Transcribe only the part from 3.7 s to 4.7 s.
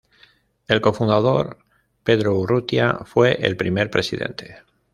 Presidente.